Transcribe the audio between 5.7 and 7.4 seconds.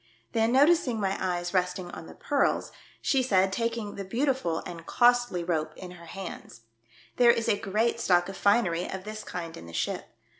in her hands," There